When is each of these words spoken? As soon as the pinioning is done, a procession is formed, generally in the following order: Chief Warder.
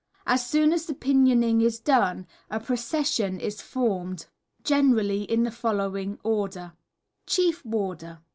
As 0.25 0.43
soon 0.43 0.73
as 0.73 0.87
the 0.87 0.95
pinioning 0.95 1.61
is 1.61 1.79
done, 1.79 2.25
a 2.49 2.59
procession 2.59 3.39
is 3.39 3.61
formed, 3.61 4.25
generally 4.63 5.21
in 5.25 5.43
the 5.43 5.51
following 5.51 6.17
order: 6.23 6.73
Chief 7.27 7.63
Warder. 7.63 8.17